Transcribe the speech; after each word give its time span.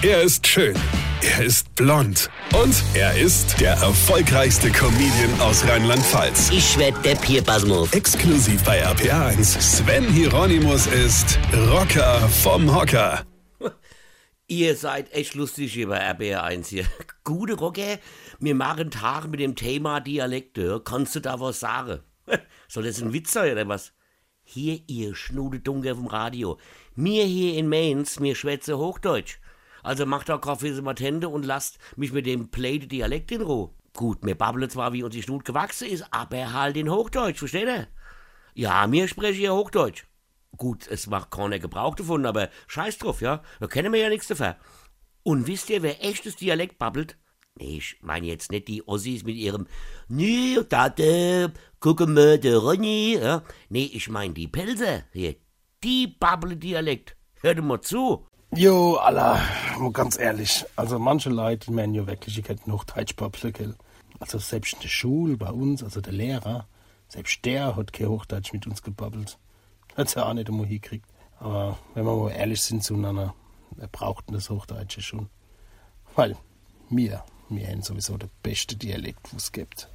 Er 0.00 0.22
ist 0.22 0.46
schön. 0.46 0.76
Er 1.22 1.44
ist 1.44 1.74
blond. 1.74 2.30
Und 2.54 2.84
er 2.94 3.18
ist 3.18 3.60
der 3.60 3.72
erfolgreichste 3.72 4.70
Comedian 4.70 5.40
aus 5.40 5.66
Rheinland-Pfalz. 5.66 6.50
Ich 6.52 6.78
werd 6.78 7.04
der 7.04 7.16
Pierpasmus. 7.16 7.92
Exklusiv 7.92 8.62
bei 8.62 8.86
RPA1. 8.86 9.60
Sven 9.60 10.04
Hieronymus 10.04 10.86
ist 10.86 11.36
Rocker 11.52 12.20
vom 12.28 12.72
Hocker. 12.72 13.26
Ihr 14.46 14.76
seid 14.76 15.12
echt 15.12 15.34
lustig 15.34 15.72
hier 15.72 15.88
bei 15.88 16.00
RBR1 16.12 16.68
hier. 16.68 16.84
Gute 17.24 17.54
Rocker, 17.54 17.98
wir 18.38 18.54
machen 18.54 18.92
Tage 18.92 19.26
mit 19.26 19.40
dem 19.40 19.56
Thema 19.56 19.98
Dialekte. 19.98 20.80
Kannst 20.84 21.16
du 21.16 21.20
da 21.20 21.40
was 21.40 21.58
sagen? 21.58 21.98
Soll 22.68 22.84
das 22.84 23.02
ein 23.02 23.12
Witz 23.12 23.32
sein 23.32 23.50
oder 23.50 23.66
was? 23.66 23.92
Hier, 24.44 24.78
ihr 24.86 25.16
Schnudedunker 25.16 25.96
vom 25.96 26.06
Radio. 26.06 26.56
Mir 26.94 27.24
hier 27.24 27.54
in 27.54 27.68
Mainz, 27.68 28.20
mir 28.20 28.36
schwätze 28.36 28.78
Hochdeutsch. 28.78 29.40
Also 29.82 30.06
macht 30.06 30.28
doch 30.28 30.40
Kaffee 30.40 30.74
für 30.74 30.82
Matente 30.82 31.28
und 31.28 31.44
lasst 31.44 31.78
mich 31.96 32.12
mit 32.12 32.26
dem 32.26 32.50
Play 32.50 32.78
Dialekt 32.78 33.32
in 33.32 33.42
Ruhe. 33.42 33.70
Gut, 33.94 34.24
mir 34.24 34.34
babbeln 34.34 34.70
zwar, 34.70 34.92
wie 34.92 35.02
uns 35.02 35.14
die 35.14 35.22
Schnut 35.22 35.44
gewachsen 35.44 35.88
ist, 35.88 36.06
aber 36.12 36.52
halt 36.52 36.76
in 36.76 36.90
Hochdeutsch, 36.90 37.38
versteht 37.38 37.68
ihr? 37.68 37.88
Ja, 38.54 38.86
mir 38.86 39.08
spreche 39.08 39.38
hier 39.38 39.54
Hochdeutsch. 39.54 40.04
Gut, 40.56 40.86
es 40.88 41.06
macht 41.06 41.30
keiner 41.30 41.58
Gebrauch 41.58 41.94
davon, 41.94 42.26
aber 42.26 42.48
scheiß 42.66 42.98
drauf, 42.98 43.20
ja? 43.20 43.42
Da 43.60 43.66
kennen 43.66 43.92
wir 43.92 44.00
ja 44.00 44.08
nichts 44.08 44.28
dafür. 44.28 44.56
Und 45.22 45.46
wisst 45.46 45.68
ihr, 45.70 45.82
wer 45.82 46.04
echtes 46.04 46.36
Dialekt 46.36 46.78
babbelt? 46.78 47.16
Nee, 47.58 47.78
ich 47.78 47.96
meine 48.02 48.26
jetzt 48.26 48.52
nicht 48.52 48.68
die 48.68 48.86
Ossis 48.86 49.24
mit 49.24 49.34
ihrem 49.34 49.66
Nee, 50.06 50.58
Tate, 50.68 51.52
gucke 51.80 52.06
mal, 52.06 52.38
der 52.38 52.58
Ronny, 52.58 53.18
ja? 53.20 53.42
Nee, 53.68 53.90
ich 53.92 54.08
meine 54.08 54.34
die 54.34 54.46
Pelzer 54.46 55.04
hier. 55.12 55.34
Die 55.82 56.06
babbeln 56.06 56.60
Dialekt. 56.60 57.16
Hört 57.40 57.60
mal 57.62 57.80
zu. 57.80 58.27
Jo, 58.54 58.94
Allah, 58.96 59.42
ganz 59.92 60.18
ehrlich, 60.18 60.64
also 60.74 60.98
manche 60.98 61.28
Leute 61.28 61.70
meinen 61.70 61.94
ja 61.94 62.06
wirklich, 62.06 62.38
ich 62.38 62.48
hätte 62.48 62.68
noch 62.68 62.84
Deutschbabbeln, 62.84 63.52
gell? 63.52 63.74
Also 64.20 64.38
selbst 64.38 64.72
in 64.74 64.80
der 64.80 64.88
Schule 64.88 65.36
bei 65.36 65.50
uns, 65.50 65.84
also 65.84 66.00
der 66.00 66.14
Lehrer, 66.14 66.66
selbst 67.08 67.44
der 67.44 67.76
hat 67.76 67.92
kein 67.92 68.08
Hochdeutsch 68.08 68.52
mit 68.54 68.66
uns 68.66 68.82
gebabbelt. 68.82 69.38
Hat's 69.96 70.14
ja 70.14 70.24
auch 70.24 70.32
nicht 70.32 70.48
einmal 70.48 70.66
hingekriegt. 70.66 71.06
Aber 71.40 71.78
wenn 71.94 72.04
wir 72.04 72.16
mal 72.16 72.30
ehrlich 72.30 72.62
sind 72.62 72.82
zueinander, 72.82 73.34
wir 73.76 73.86
brauchten 73.86 74.32
das 74.32 74.50
Hochdeutsche 74.50 75.02
schon. 75.02 75.28
Weil 76.16 76.36
wir, 76.88 77.24
wir 77.48 77.66
haben 77.68 77.82
sowieso 77.82 78.16
der 78.16 78.30
beste 78.42 78.76
Dialekt, 78.76 79.32
was 79.34 79.44
es 79.44 79.52
gibt. 79.52 79.88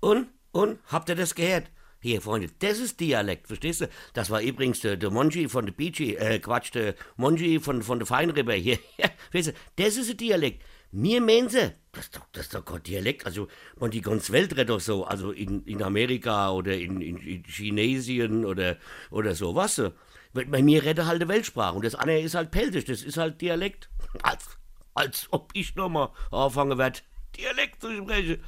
Und? 0.00 0.28
Und? 0.50 0.78
Habt 0.86 1.08
ihr 1.08 1.14
das 1.14 1.34
gehört? 1.34 1.70
Hier, 2.06 2.22
Freunde, 2.22 2.50
das 2.60 2.78
ist 2.78 3.00
Dialekt, 3.00 3.48
verstehst 3.48 3.80
du? 3.80 3.88
Das 4.14 4.30
war 4.30 4.40
übrigens 4.40 4.78
der, 4.78 4.96
der 4.96 5.10
Monji 5.10 5.48
von 5.48 5.66
der 5.66 5.72
Beachy, 5.72 6.14
äh, 6.14 6.38
Quatsch, 6.38 6.72
der 6.72 6.94
Monji 7.16 7.58
von, 7.58 7.82
von 7.82 7.98
der 7.98 8.06
Feinriber 8.06 8.52
hier. 8.52 8.78
verstehst 9.32 9.48
du? 9.48 9.82
Das 9.82 9.96
ist 9.96 10.10
ein 10.10 10.16
Dialekt. 10.16 10.62
Mir 10.92 11.20
Mense, 11.20 11.74
das 11.90 12.04
ist 12.04 12.16
doch, 12.16 12.26
das 12.30 12.44
ist 12.44 12.54
doch 12.54 12.64
kein 12.64 12.80
Dialekt. 12.84 13.26
Also, 13.26 13.48
man, 13.80 13.90
die 13.90 14.02
ganze 14.02 14.32
Welt 14.32 14.52
redet 14.52 14.68
doch 14.68 14.78
so. 14.78 15.02
Also 15.02 15.32
in, 15.32 15.64
in 15.64 15.82
Amerika 15.82 16.52
oder 16.52 16.76
in, 16.76 17.00
in, 17.00 17.16
in 17.16 17.42
Chinesien 17.42 18.44
oder, 18.44 18.76
oder 19.10 19.34
so, 19.34 19.56
weißt 19.56 19.78
du? 19.78 19.94
Bei 20.32 20.62
mir 20.62 20.84
redet 20.84 21.06
halt 21.06 21.22
die 21.22 21.26
Weltsprache 21.26 21.74
und 21.74 21.84
das 21.84 21.96
andere 21.96 22.20
ist 22.20 22.36
halt 22.36 22.52
Peltisch, 22.52 22.84
das 22.84 23.02
ist 23.02 23.16
halt 23.16 23.40
Dialekt. 23.40 23.90
Als, 24.22 24.46
als 24.94 25.26
ob 25.32 25.50
ich 25.54 25.74
nochmal 25.74 26.10
anfangen 26.30 26.78
werde, 26.78 27.00
Dialekt 27.36 27.80
zu 27.80 27.92
sprechen. 27.96 28.44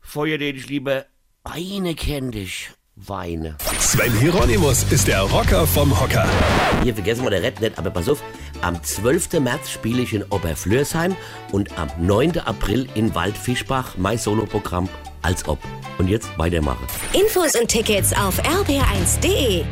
Feuer 0.00 0.38
den 0.38 0.56
ich 0.56 0.68
lieber 0.68 1.06
eine 1.44 1.94
kenn 1.94 2.32
dich, 2.32 2.70
Weine. 3.06 3.56
Sven 3.78 4.12
Hieronymus 4.18 4.84
ist 4.90 5.08
der 5.08 5.22
Rocker 5.22 5.66
vom 5.66 5.98
Hocker. 5.98 6.28
Hier 6.82 6.94
vergessen 6.94 7.24
wir 7.24 7.30
der 7.30 7.42
Red 7.42 7.60
nicht, 7.60 7.78
aber 7.78 7.90
pass 7.90 8.08
auf, 8.08 8.22
am 8.60 8.82
12. 8.82 9.40
März 9.40 9.70
spiele 9.70 10.02
ich 10.02 10.12
in 10.12 10.22
Oberflörsheim 10.24 11.16
und 11.52 11.78
am 11.78 11.88
9. 11.98 12.38
April 12.40 12.88
in 12.94 13.14
Waldfischbach 13.14 13.96
mein 13.96 14.18
Soloprogramm 14.18 14.88
als 15.22 15.46
ob. 15.48 15.58
Und 15.98 16.08
jetzt 16.08 16.28
weitermachen. 16.38 16.86
Infos 17.12 17.54
und 17.54 17.68
Tickets 17.68 18.12
auf 18.12 18.40
rb1.de. 18.42 19.64